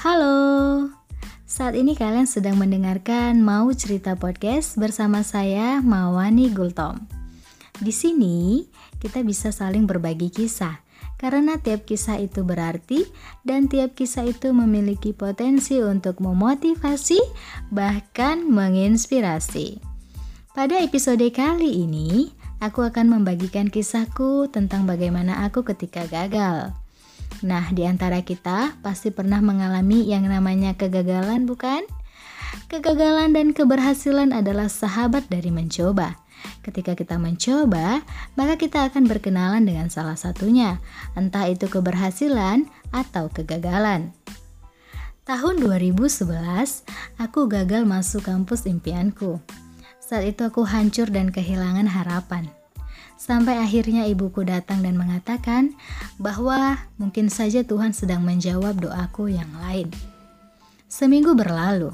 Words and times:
Halo, 0.00 0.88
saat 1.44 1.76
ini 1.76 1.92
kalian 1.92 2.24
sedang 2.24 2.56
mendengarkan 2.56 3.36
Mau 3.44 3.68
Cerita 3.76 4.16
Podcast 4.16 4.80
bersama 4.80 5.20
saya 5.20 5.84
Mawani 5.84 6.48
Gultom. 6.48 7.04
Di 7.84 7.92
sini 7.92 8.64
kita 8.96 9.20
bisa 9.20 9.52
saling 9.52 9.84
berbagi 9.84 10.32
kisah 10.32 10.80
karena 11.20 11.60
tiap 11.60 11.84
kisah 11.84 12.16
itu 12.16 12.40
berarti 12.48 13.04
dan 13.44 13.68
tiap 13.68 13.92
kisah 13.92 14.24
itu 14.24 14.56
memiliki 14.56 15.12
potensi 15.12 15.76
untuk 15.84 16.24
memotivasi 16.24 17.20
bahkan 17.68 18.48
menginspirasi. 18.48 19.84
Pada 20.56 20.80
episode 20.80 21.28
kali 21.28 21.84
ini, 21.84 22.32
aku 22.64 22.88
akan 22.88 23.20
membagikan 23.20 23.68
kisahku 23.68 24.48
tentang 24.48 24.88
bagaimana 24.88 25.44
aku 25.44 25.60
ketika 25.60 26.08
gagal. 26.08 26.72
Nah, 27.40 27.72
di 27.72 27.88
antara 27.88 28.20
kita 28.20 28.76
pasti 28.84 29.08
pernah 29.08 29.40
mengalami 29.40 30.04
yang 30.04 30.28
namanya 30.28 30.76
kegagalan, 30.76 31.48
bukan? 31.48 31.86
Kegagalan 32.66 33.32
dan 33.32 33.54
keberhasilan 33.54 34.34
adalah 34.34 34.66
sahabat 34.66 35.30
dari 35.30 35.48
mencoba. 35.54 36.18
Ketika 36.60 36.96
kita 36.96 37.16
mencoba, 37.16 38.04
maka 38.36 38.54
kita 38.56 38.88
akan 38.88 39.08
berkenalan 39.08 39.64
dengan 39.64 39.88
salah 39.88 40.16
satunya, 40.16 40.80
entah 41.16 41.48
itu 41.48 41.68
keberhasilan 41.68 42.68
atau 42.92 43.28
kegagalan. 43.32 44.12
Tahun 45.24 45.54
2011, 45.62 46.82
aku 47.20 47.40
gagal 47.46 47.86
masuk 47.86 48.26
kampus 48.26 48.66
impianku. 48.66 49.38
Saat 50.02 50.26
itu 50.26 50.42
aku 50.42 50.66
hancur 50.66 51.06
dan 51.06 51.30
kehilangan 51.30 51.86
harapan. 51.86 52.50
Sampai 53.20 53.60
akhirnya 53.60 54.08
ibuku 54.08 54.48
datang 54.48 54.80
dan 54.80 54.96
mengatakan 54.96 55.76
bahwa 56.16 56.80
mungkin 56.96 57.28
saja 57.28 57.60
Tuhan 57.60 57.92
sedang 57.92 58.24
menjawab 58.24 58.80
doaku 58.80 59.28
yang 59.28 59.52
lain. 59.60 59.92
Seminggu 60.88 61.36
berlalu, 61.36 61.92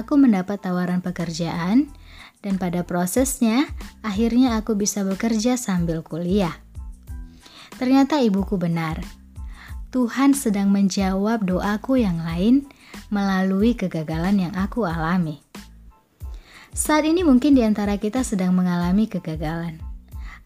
aku 0.00 0.16
mendapat 0.16 0.56
tawaran 0.64 1.04
pekerjaan 1.04 1.92
dan 2.40 2.56
pada 2.56 2.88
prosesnya 2.88 3.68
akhirnya 4.00 4.56
aku 4.56 4.72
bisa 4.80 5.04
bekerja 5.04 5.60
sambil 5.60 6.00
kuliah. 6.00 6.56
Ternyata 7.76 8.24
ibuku 8.24 8.56
benar. 8.56 9.04
Tuhan 9.92 10.32
sedang 10.32 10.72
menjawab 10.72 11.44
doaku 11.44 12.00
yang 12.00 12.24
lain 12.24 12.64
melalui 13.12 13.76
kegagalan 13.76 14.48
yang 14.48 14.54
aku 14.56 14.88
alami. 14.88 15.44
Saat 16.72 17.04
ini 17.04 17.20
mungkin 17.20 17.52
di 17.52 17.60
antara 17.60 18.00
kita 18.00 18.24
sedang 18.24 18.56
mengalami 18.56 19.04
kegagalan 19.04 19.85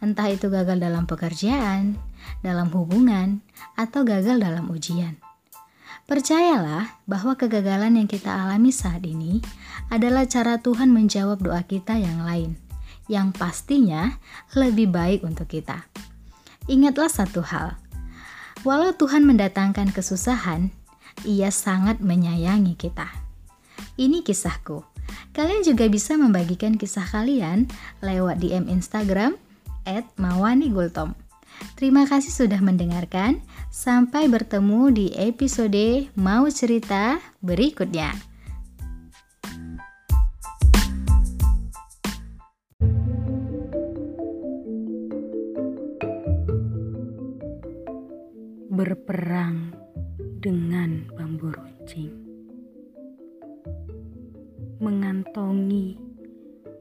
entah 0.00 0.32
itu 0.32 0.48
gagal 0.48 0.80
dalam 0.80 1.04
pekerjaan, 1.04 1.96
dalam 2.40 2.72
hubungan, 2.72 3.44
atau 3.76 4.02
gagal 4.04 4.40
dalam 4.40 4.68
ujian. 4.72 5.20
Percayalah 6.10 6.98
bahwa 7.06 7.38
kegagalan 7.38 7.94
yang 7.94 8.08
kita 8.10 8.34
alami 8.34 8.74
saat 8.74 9.06
ini 9.06 9.38
adalah 9.94 10.26
cara 10.26 10.58
Tuhan 10.58 10.90
menjawab 10.90 11.38
doa 11.38 11.62
kita 11.62 11.94
yang 12.02 12.26
lain, 12.26 12.58
yang 13.06 13.30
pastinya 13.30 14.18
lebih 14.58 14.90
baik 14.90 15.22
untuk 15.22 15.46
kita. 15.46 15.86
Ingatlah 16.66 17.06
satu 17.06 17.46
hal, 17.46 17.78
walau 18.66 18.90
Tuhan 18.90 19.22
mendatangkan 19.22 19.94
kesusahan, 19.94 20.74
Ia 21.22 21.52
sangat 21.52 22.00
menyayangi 22.00 22.74
kita. 22.74 23.06
Ini 24.00 24.24
kisahku. 24.24 24.82
Kalian 25.30 25.62
juga 25.62 25.86
bisa 25.86 26.16
membagikan 26.18 26.74
kisah 26.74 27.04
kalian 27.06 27.70
lewat 28.02 28.40
DM 28.42 28.66
Instagram 28.66 29.38
at 29.90 30.06
Mawani 30.14 30.70
Gultom. 30.70 31.18
Terima 31.74 32.06
kasih 32.06 32.30
sudah 32.30 32.62
mendengarkan. 32.62 33.42
Sampai 33.74 34.30
bertemu 34.30 34.94
di 34.94 35.06
episode 35.18 36.08
Mau 36.14 36.46
Cerita 36.48 37.18
berikutnya. 37.42 38.14
Berperang 48.70 49.76
dengan 50.40 51.04
bambu 51.12 51.52
runcing. 51.52 52.14
Mengantongi 54.80 56.00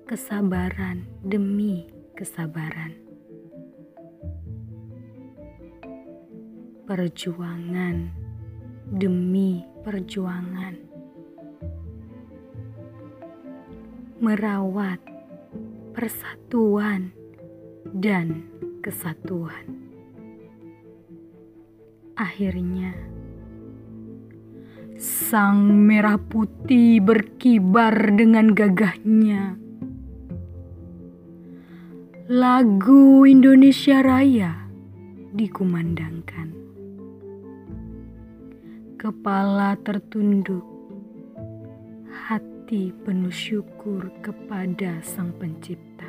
kesabaran 0.08 1.04
demi 1.28 1.99
kesabaran. 2.20 3.00
Perjuangan 6.84 8.12
demi 8.92 9.64
perjuangan. 9.88 10.76
Merawat 14.20 15.00
persatuan 15.96 17.16
dan 17.88 18.52
kesatuan. 18.84 19.80
Akhirnya, 22.20 23.00
sang 25.00 25.88
merah 25.88 26.20
putih 26.20 27.00
berkibar 27.00 27.96
dengan 28.12 28.52
gagahnya 28.52 29.69
lagu 32.30 33.26
Indonesia 33.26 34.06
Raya 34.06 34.54
dikumandangkan. 35.34 36.54
Kepala 39.02 39.74
tertunduk, 39.82 40.62
hati 42.30 42.94
penuh 43.02 43.34
syukur 43.34 44.14
kepada 44.22 45.02
Sang 45.02 45.34
Pencipta 45.42 46.06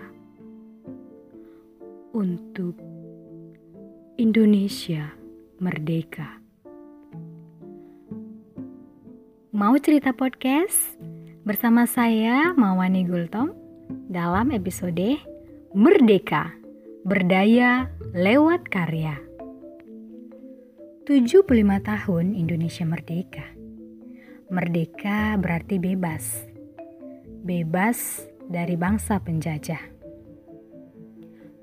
untuk 2.12 2.76
Indonesia 4.20 5.16
merdeka. 5.56 6.37
Mau 9.56 9.72
cerita 9.81 10.12
podcast 10.12 11.00
bersama 11.48 11.88
saya 11.88 12.52
Mawani 12.52 13.08
Gultom 13.08 13.56
dalam 14.12 14.52
episode 14.52 15.29
Merdeka, 15.70 16.50
berdaya 17.06 17.94
lewat 18.10 18.66
karya. 18.66 19.22
75 21.06 21.47
tahun 21.86 22.34
Indonesia 22.34 22.82
merdeka. 22.82 23.47
Merdeka 24.50 25.38
berarti 25.38 25.78
bebas. 25.78 26.42
Bebas 27.47 28.19
dari 28.50 28.75
bangsa 28.75 29.22
penjajah. 29.22 29.78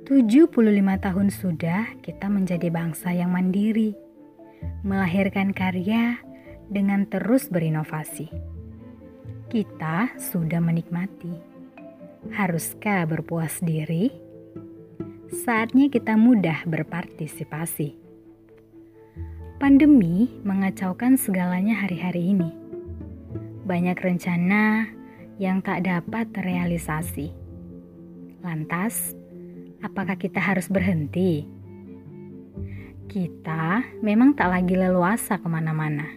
75 0.07 0.55
tahun 1.03 1.27
sudah 1.27 1.99
kita 1.99 2.31
menjadi 2.31 2.71
bangsa 2.71 3.11
yang 3.11 3.35
mandiri, 3.35 3.91
melahirkan 4.87 5.51
karya 5.51 6.15
dengan 6.71 7.03
terus 7.11 7.51
berinovasi. 7.51 8.31
Kita 9.51 10.15
sudah 10.15 10.63
menikmati 10.63 11.46
Haruskah 12.33 13.07
berpuas 13.07 13.63
diri? 13.63 14.11
Saatnya 15.31 15.87
kita 15.87 16.19
mudah 16.19 16.67
berpartisipasi. 16.67 17.95
Pandemi 19.55 20.27
mengacaukan 20.43 21.15
segalanya 21.15 21.79
hari-hari 21.79 22.35
ini. 22.35 22.51
Banyak 23.63 23.95
rencana 24.03 24.91
yang 25.39 25.63
tak 25.63 25.87
dapat 25.87 26.27
terrealisasi. 26.35 27.31
Lantas, 28.43 29.15
apakah 29.79 30.19
kita 30.19 30.43
harus 30.43 30.67
berhenti? 30.67 31.47
Kita 33.07 33.87
memang 34.03 34.35
tak 34.35 34.51
lagi 34.51 34.75
leluasa 34.75 35.39
ke 35.39 35.47
mana-mana. 35.47 36.11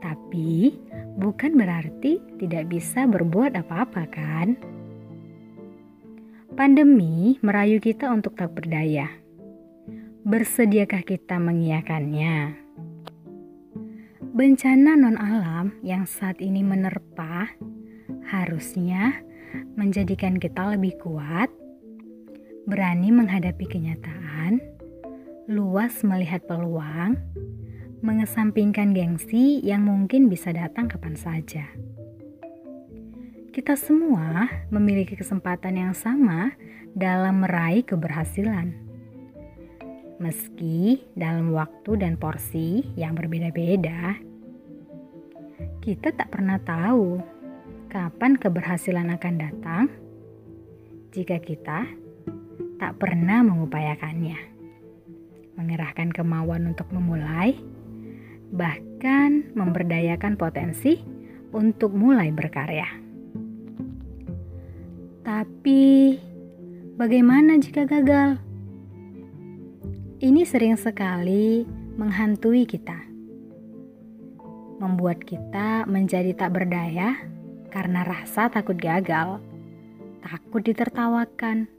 Tapi, 0.00 0.72
bukan 1.20 1.52
berarti 1.54 2.18
tidak 2.40 2.72
bisa 2.72 3.04
berbuat 3.04 3.54
apa-apa 3.54 4.08
kan? 4.10 4.71
Pandemi 6.52 7.40
merayu 7.40 7.80
kita 7.80 8.12
untuk 8.12 8.36
tak 8.36 8.52
berdaya. 8.52 9.08
Bersediakah 10.28 11.00
kita 11.00 11.40
mengiyakannya? 11.40 12.60
Bencana 14.36 14.92
non-alam 14.92 15.80
yang 15.80 16.04
saat 16.04 16.44
ini 16.44 16.60
menerpa 16.60 17.48
harusnya 18.28 19.24
menjadikan 19.80 20.36
kita 20.36 20.76
lebih 20.76 20.92
kuat, 21.00 21.48
berani 22.68 23.08
menghadapi 23.08 23.64
kenyataan, 23.64 24.60
luas 25.48 26.04
melihat 26.04 26.44
peluang, 26.44 27.16
mengesampingkan 28.04 28.92
gengsi 28.92 29.64
yang 29.64 29.88
mungkin 29.88 30.28
bisa 30.28 30.52
datang 30.52 30.84
kapan 30.84 31.16
saja. 31.16 31.64
Kita 33.52 33.76
semua 33.76 34.48
memiliki 34.72 35.12
kesempatan 35.12 35.76
yang 35.76 35.92
sama 35.92 36.56
dalam 36.96 37.44
meraih 37.44 37.84
keberhasilan. 37.84 38.72
Meski 40.16 41.04
dalam 41.12 41.52
waktu 41.52 42.00
dan 42.00 42.16
porsi 42.16 42.80
yang 42.96 43.12
berbeda-beda, 43.12 44.16
Kita 45.82 46.14
tak 46.14 46.32
pernah 46.32 46.62
tahu 46.62 47.20
kapan 47.90 48.38
keberhasilan 48.40 49.12
akan 49.18 49.34
datang 49.34 49.84
jika 51.12 51.36
kita 51.42 51.84
tak 52.80 52.92
pernah 52.96 53.44
mengupayakannya. 53.44 54.38
Mengerahkan 55.58 56.14
kemauan 56.14 56.70
untuk 56.70 56.86
memulai, 56.94 57.58
bahkan 58.54 59.52
memberdayakan 59.58 60.38
potensi 60.38 61.02
untuk 61.50 61.92
mulai 61.98 62.30
berkarya. 62.30 63.01
Tapi, 65.22 66.18
bagaimana 66.98 67.58
jika 67.62 67.86
gagal? 67.86 68.42
Ini 70.22 70.42
sering 70.46 70.78
sekali 70.78 71.66
menghantui 71.98 72.66
kita 72.66 73.12
membuat 74.82 75.22
kita 75.22 75.86
menjadi 75.86 76.34
tak 76.34 76.58
berdaya 76.58 77.14
karena 77.70 78.02
rasa 78.02 78.50
takut 78.50 78.74
gagal, 78.74 79.38
takut 80.26 80.66
ditertawakan, 80.66 81.70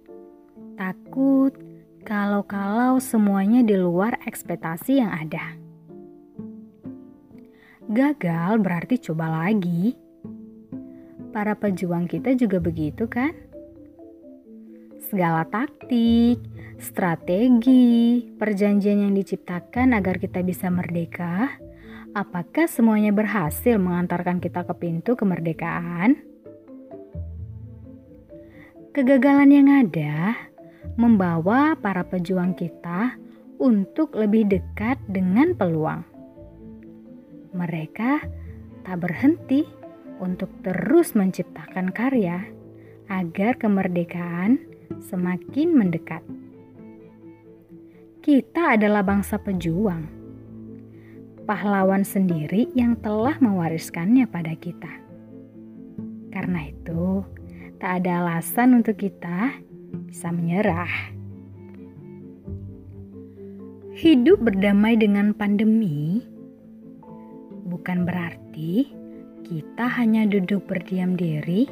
takut 0.80 1.52
kalau-kalau 2.08 3.04
semuanya 3.04 3.60
di 3.60 3.76
luar 3.76 4.16
ekspektasi 4.24 5.04
yang 5.04 5.12
ada. 5.12 5.60
Gagal 7.92 8.64
berarti 8.64 8.96
coba 9.04 9.44
lagi. 9.44 10.00
Para 11.34 11.58
pejuang 11.58 12.06
kita 12.06 12.38
juga 12.38 12.62
begitu 12.62 13.10
kan? 13.10 13.34
Segala 15.10 15.50
taktik, 15.50 16.40
strategi, 16.78 18.22
perjanjian 18.38 19.10
yang 19.10 19.14
diciptakan 19.18 19.98
agar 19.98 20.22
kita 20.22 20.46
bisa 20.46 20.70
merdeka 20.70 21.58
Apakah 22.14 22.70
semuanya 22.70 23.10
berhasil 23.10 23.82
mengantarkan 23.82 24.38
kita 24.38 24.62
ke 24.70 24.74
pintu 24.78 25.18
kemerdekaan? 25.18 26.22
Kegagalan 28.94 29.50
yang 29.50 29.70
ada 29.74 30.38
membawa 30.94 31.74
para 31.74 32.06
pejuang 32.06 32.54
kita 32.54 33.18
untuk 33.58 34.14
lebih 34.14 34.46
dekat 34.46 35.02
dengan 35.10 35.58
peluang. 35.58 36.06
Mereka 37.58 38.22
tak 38.86 38.98
berhenti 39.02 39.66
untuk 40.24 40.48
terus 40.64 41.12
menciptakan 41.14 41.92
karya 41.92 42.48
agar 43.12 43.60
kemerdekaan 43.60 44.64
semakin 45.04 45.76
mendekat. 45.76 46.24
Kita 48.24 48.80
adalah 48.80 49.04
bangsa 49.04 49.36
pejuang 49.36 50.24
pahlawan 51.44 52.08
sendiri 52.08 52.72
yang 52.72 52.96
telah 53.04 53.36
mewariskannya 53.44 54.24
pada 54.32 54.56
kita. 54.56 54.90
Karena 56.32 56.72
itu, 56.72 57.22
tak 57.84 58.02
ada 58.02 58.24
alasan 58.24 58.80
untuk 58.80 58.98
kita 58.98 59.60
bisa 60.08 60.32
menyerah. 60.32 60.90
Hidup 63.94 64.42
berdamai 64.42 64.98
dengan 64.98 65.38
pandemi 65.38 66.24
bukan 67.70 68.08
berarti 68.10 69.03
kita 69.44 69.86
hanya 70.00 70.24
duduk 70.24 70.64
berdiam 70.72 71.20
diri 71.20 71.68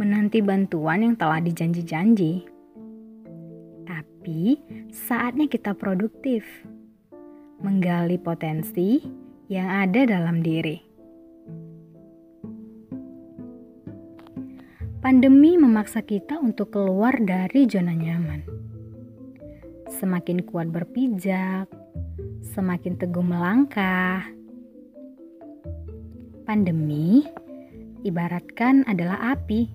menanti 0.00 0.40
bantuan 0.40 1.04
yang 1.04 1.14
telah 1.20 1.38
dijanji-janji. 1.44 2.48
Tapi 3.84 4.56
saatnya 4.88 5.44
kita 5.44 5.76
produktif 5.76 6.48
menggali 7.60 8.16
potensi 8.16 9.04
yang 9.52 9.68
ada 9.68 10.08
dalam 10.08 10.40
diri. 10.40 10.80
Pandemi 15.00 15.56
memaksa 15.56 16.04
kita 16.04 16.40
untuk 16.40 16.76
keluar 16.76 17.16
dari 17.20 17.64
zona 17.68 17.92
nyaman. 17.92 18.44
Semakin 19.88 20.44
kuat 20.44 20.68
berpijak, 20.68 21.68
semakin 22.44 23.00
teguh 23.00 23.24
melangkah. 23.24 24.39
Pandemi 26.50 27.22
ibaratkan 28.02 28.82
adalah 28.90 29.38
api, 29.38 29.70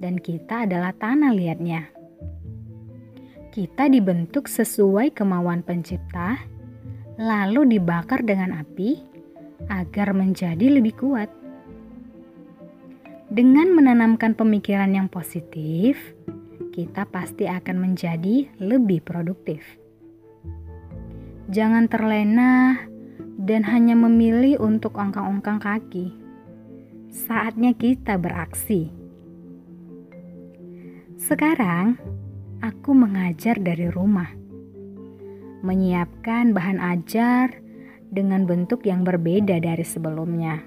dan 0.00 0.16
kita 0.16 0.64
adalah 0.64 0.96
tanah 0.96 1.28
liatnya. 1.36 1.92
Kita 3.52 3.92
dibentuk 3.92 4.48
sesuai 4.48 5.12
kemauan 5.12 5.60
Pencipta 5.60 6.40
lalu 7.20 7.76
dibakar 7.76 8.24
dengan 8.24 8.56
api 8.64 8.96
agar 9.68 10.16
menjadi 10.16 10.72
lebih 10.72 10.96
kuat. 10.96 11.28
Dengan 13.28 13.68
menanamkan 13.76 14.32
pemikiran 14.40 14.88
yang 14.96 15.12
positif, 15.12 16.00
kita 16.72 17.04
pasti 17.12 17.44
akan 17.44 17.76
menjadi 17.76 18.48
lebih 18.56 19.04
produktif. 19.04 19.60
Jangan 21.52 21.92
terlena 21.92 22.88
dan 23.48 23.64
hanya 23.64 23.96
memilih 23.96 24.60
untuk 24.60 25.00
ongkang-ongkang 25.00 25.56
kaki. 25.56 26.12
Saatnya 27.08 27.72
kita 27.72 28.20
beraksi. 28.20 28.92
Sekarang, 31.16 31.96
aku 32.60 32.92
mengajar 32.92 33.56
dari 33.56 33.88
rumah 33.88 34.28
menyiapkan 35.58 36.54
bahan 36.54 36.78
ajar 36.78 37.58
dengan 38.08 38.46
bentuk 38.46 38.86
yang 38.86 39.02
berbeda 39.02 39.58
dari 39.58 39.82
sebelumnya. 39.82 40.62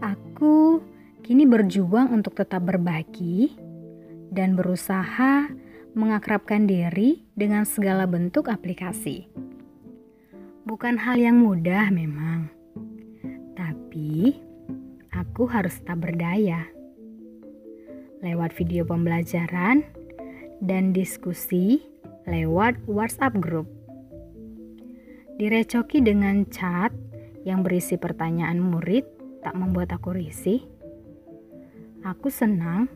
Aku 0.00 0.80
kini 1.26 1.44
berjuang 1.44 2.14
untuk 2.14 2.38
tetap 2.38 2.64
berbagi 2.64 3.52
dan 4.30 4.54
berusaha 4.54 5.50
mengakrabkan 5.92 6.70
diri 6.70 7.26
dengan 7.34 7.66
segala 7.66 8.06
bentuk 8.06 8.46
aplikasi. 8.46 9.49
Bukan 10.70 11.02
hal 11.02 11.18
yang 11.18 11.42
mudah 11.42 11.90
memang, 11.90 12.46
tapi 13.58 14.38
aku 15.10 15.50
harus 15.50 15.82
tetap 15.82 16.06
berdaya. 16.06 16.62
Lewat 18.22 18.54
video 18.54 18.86
pembelajaran 18.86 19.82
dan 20.62 20.94
diskusi 20.94 21.82
lewat 22.22 22.78
WhatsApp 22.86 23.34
group. 23.42 23.66
Direcoki 25.42 26.06
dengan 26.06 26.46
chat 26.54 26.94
yang 27.42 27.66
berisi 27.66 27.98
pertanyaan 27.98 28.62
murid 28.62 29.02
tak 29.42 29.58
membuat 29.58 29.90
aku 29.90 30.14
risih. 30.14 30.62
Aku 32.06 32.30
senang 32.30 32.86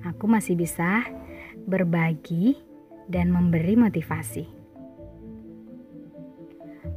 aku 0.00 0.24
masih 0.24 0.56
bisa 0.56 1.04
berbagi 1.68 2.56
dan 3.04 3.28
memberi 3.28 3.76
motivasi. 3.76 4.59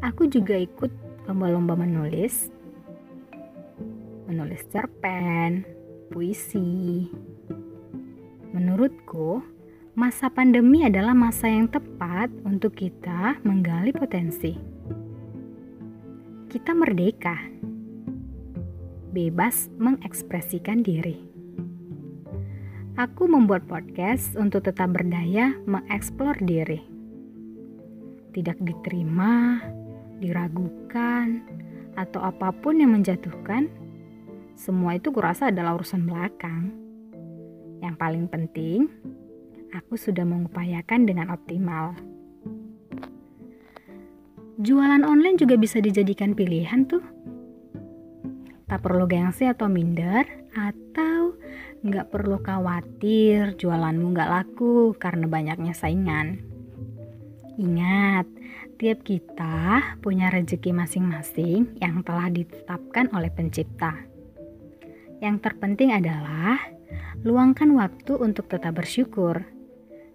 Aku 0.04 0.28
juga 0.28 0.60
ikut 0.60 0.92
lomba-lomba 1.32 1.80
menulis, 1.80 2.52
menulis 4.28 4.68
cerpen, 4.68 5.64
puisi. 6.12 7.08
Menurutku, 8.52 9.42
Masa 9.94 10.26
pandemi 10.26 10.82
adalah 10.82 11.14
masa 11.14 11.46
yang 11.46 11.70
tepat 11.70 12.34
untuk 12.50 12.74
kita 12.74 13.38
menggali 13.46 13.94
potensi. 13.94 14.58
Kita 16.50 16.74
merdeka, 16.74 17.38
bebas 19.14 19.70
mengekspresikan 19.78 20.82
diri. 20.82 21.22
Aku 22.98 23.30
membuat 23.30 23.70
podcast 23.70 24.34
untuk 24.34 24.66
tetap 24.66 24.98
berdaya 24.98 25.54
mengeksplor 25.70 26.42
diri. 26.42 26.82
Tidak 28.34 28.58
diterima, 28.66 29.62
diragukan, 30.22 31.42
atau 31.94 32.22
apa 32.26 32.50
pun 32.54 32.82
yang 32.82 32.94
menjatuhkan, 32.94 33.70
semua 34.54 34.98
itu 34.98 35.10
kurasa 35.10 35.50
adalah 35.50 35.78
urusan 35.78 36.06
belakang. 36.06 36.74
Yang 37.82 37.96
paling 37.98 38.26
penting, 38.30 38.80
aku 39.74 39.98
sudah 39.98 40.26
mengupayakan 40.26 41.06
dengan 41.10 41.34
optimal. 41.34 41.98
Jualan 44.62 45.02
online 45.02 45.42
juga 45.42 45.58
bisa 45.58 45.82
dijadikan 45.82 46.38
pilihan 46.38 46.86
tuh. 46.86 47.02
Tak 48.70 48.86
perlu 48.86 49.10
gengsi 49.10 49.50
atau 49.50 49.66
minder, 49.66 50.26
atau 50.54 51.34
nggak 51.84 52.14
perlu 52.14 52.40
khawatir 52.40 53.58
jualanmu 53.60 54.14
nggak 54.14 54.32
laku 54.32 54.96
karena 54.96 55.26
banyaknya 55.28 55.74
saingan. 55.76 56.40
Ingat, 57.58 58.26
tiap 58.84 59.00
kita 59.08 59.96
punya 60.04 60.28
rezeki 60.28 60.76
masing-masing 60.76 61.80
yang 61.80 62.04
telah 62.04 62.28
ditetapkan 62.28 63.08
oleh 63.16 63.32
pencipta. 63.32 63.96
Yang 65.24 65.40
terpenting 65.40 65.96
adalah 65.96 66.60
luangkan 67.24 67.72
waktu 67.80 68.20
untuk 68.20 68.52
tetap 68.52 68.76
bersyukur 68.76 69.48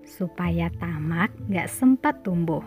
supaya 0.04 0.68
tamak 0.76 1.32
gak 1.48 1.72
sempat 1.72 2.20
tumbuh. 2.20 2.60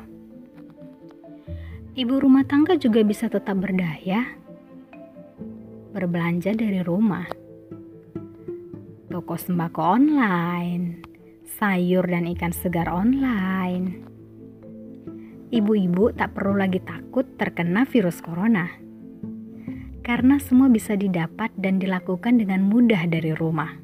Ibu 1.94 2.18
rumah 2.18 2.50
tangga 2.50 2.74
juga 2.82 3.06
bisa 3.06 3.30
tetap 3.30 3.62
berdaya 3.62 4.26
berbelanja 5.94 6.58
dari 6.58 6.82
rumah. 6.82 7.30
Toko 9.06 9.38
sembako 9.38 10.02
online, 10.02 11.06
sayur 11.62 12.10
dan 12.10 12.26
ikan 12.34 12.50
segar 12.50 12.90
online. 12.90 14.11
Ibu-ibu 15.52 16.16
tak 16.16 16.32
perlu 16.32 16.56
lagi 16.56 16.80
takut 16.80 17.28
terkena 17.36 17.84
virus 17.84 18.24
corona. 18.24 18.72
Karena 20.00 20.40
semua 20.40 20.72
bisa 20.72 20.96
didapat 20.96 21.52
dan 21.60 21.76
dilakukan 21.76 22.40
dengan 22.40 22.64
mudah 22.64 23.04
dari 23.12 23.36
rumah. 23.36 23.76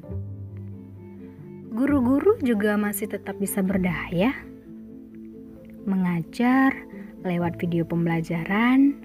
Guru-guru 1.68 2.40
juga 2.40 2.74
masih 2.74 3.12
tetap 3.12 3.36
bisa 3.36 3.60
berdaya 3.60 4.32
mengajar 5.84 6.72
lewat 7.24 7.56
video 7.60 7.84
pembelajaran 7.84 8.96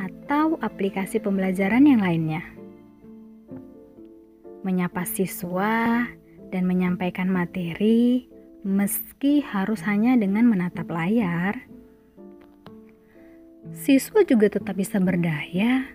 atau 0.00 0.56
aplikasi 0.64 1.20
pembelajaran 1.20 1.84
yang 1.84 2.00
lainnya. 2.00 2.44
Menyapa 4.60 5.08
siswa 5.08 6.04
dan 6.52 6.62
menyampaikan 6.68 7.32
materi 7.32 8.28
meski 8.60 9.40
harus 9.40 9.80
hanya 9.88 10.16
dengan 10.20 10.48
menatap 10.48 10.88
layar. 10.92 11.56
Siswa 13.70 14.26
juga 14.26 14.50
tetap 14.50 14.74
bisa 14.74 14.98
berdaya. 14.98 15.86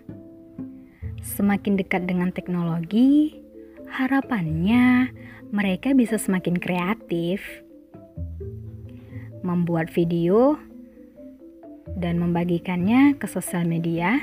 Semakin 1.25 1.75
dekat 1.79 2.07
dengan 2.07 2.31
teknologi, 2.31 3.39
harapannya 3.89 5.11
mereka 5.49 5.91
bisa 5.95 6.19
semakin 6.19 6.59
kreatif 6.59 7.41
membuat 9.45 9.93
video 9.93 10.57
dan 11.95 12.17
membagikannya 12.17 13.13
ke 13.15 13.29
sosial 13.29 13.63
media, 13.69 14.17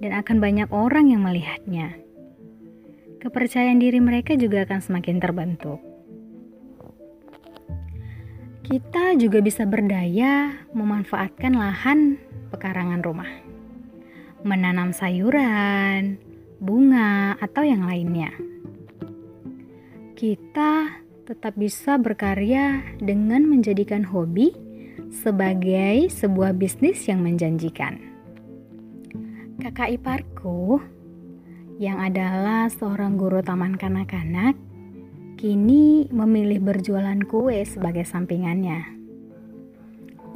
dan 0.00 0.12
akan 0.12 0.38
banyak 0.38 0.68
orang 0.70 1.08
yang 1.08 1.24
melihatnya. 1.24 1.96
Kepercayaan 3.20 3.80
diri 3.80 4.00
mereka 4.00 4.36
juga 4.36 4.64
akan 4.68 4.80
semakin 4.80 5.16
terbentuk. 5.20 5.89
Kita 8.70 9.18
juga 9.18 9.42
bisa 9.42 9.66
berdaya 9.66 10.54
memanfaatkan 10.78 11.58
lahan 11.58 12.22
pekarangan 12.54 13.02
rumah, 13.02 13.26
menanam 14.46 14.94
sayuran, 14.94 16.22
bunga, 16.62 17.34
atau 17.42 17.66
yang 17.66 17.82
lainnya. 17.82 18.30
Kita 20.14 20.86
tetap 21.26 21.58
bisa 21.58 21.98
berkarya 21.98 22.78
dengan 23.02 23.42
menjadikan 23.42 24.06
hobi 24.06 24.54
sebagai 25.10 26.06
sebuah 26.06 26.54
bisnis 26.54 27.10
yang 27.10 27.26
menjanjikan. 27.26 27.98
Kakak 29.58 29.98
iparku 29.98 30.78
yang 31.82 31.98
adalah 31.98 32.70
seorang 32.70 33.18
guru 33.18 33.42
taman 33.42 33.74
kanak-kanak 33.74 34.54
kini 35.40 36.04
memilih 36.12 36.60
berjualan 36.60 37.16
kue 37.24 37.64
sebagai 37.64 38.04
sampingannya. 38.04 38.92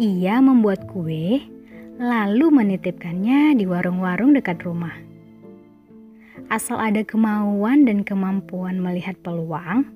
Ia 0.00 0.40
membuat 0.40 0.88
kue 0.88 1.44
lalu 2.00 2.46
menitipkannya 2.48 3.52
di 3.52 3.68
warung-warung 3.68 4.32
dekat 4.32 4.64
rumah. 4.64 4.96
Asal 6.48 6.80
ada 6.80 7.04
kemauan 7.04 7.84
dan 7.84 8.00
kemampuan 8.00 8.80
melihat 8.80 9.20
peluang, 9.20 9.92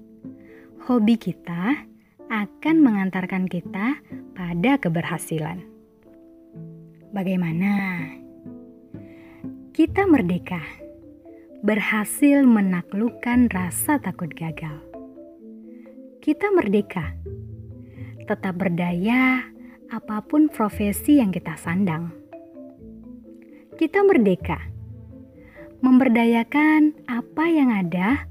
hobi 0.84 1.16
kita 1.16 1.88
akan 2.28 2.76
mengantarkan 2.76 3.48
kita 3.48 3.96
pada 4.36 4.76
keberhasilan. 4.76 5.64
Bagaimana? 7.16 8.04
Kita 9.72 10.04
merdeka, 10.04 10.60
berhasil 11.64 12.44
menaklukkan 12.44 13.48
rasa 13.48 13.96
takut 14.04 14.28
gagal. 14.36 14.87
Kita 16.18 16.50
merdeka, 16.52 17.14
tetap 18.26 18.54
berdaya 18.58 19.42
apa 19.88 20.20
pun 20.22 20.52
profesi 20.52 21.18
yang 21.18 21.32
kita 21.32 21.56
sandang. 21.56 22.12
Kita 23.74 24.02
merdeka, 24.06 24.58
memberdayakan 25.80 27.06
apa 27.06 27.44
yang 27.46 27.70
ada 27.70 28.26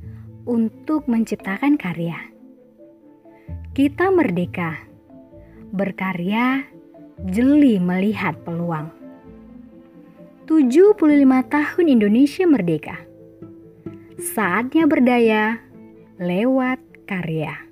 untuk 0.48 1.08
menciptakan 1.08 1.80
karya 1.80 2.38
kita 3.78 4.10
merdeka, 4.10 4.74
berkarya, 5.70 6.66
jeli 7.30 7.78
melihat 7.78 8.34
peluang. 8.42 8.90
75 10.50 10.98
tahun 11.46 11.86
Indonesia 11.86 12.50
merdeka. 12.50 12.98
Saatnya 14.18 14.90
berdaya 14.90 15.62
lewat 16.18 16.82
karya. 17.06 17.67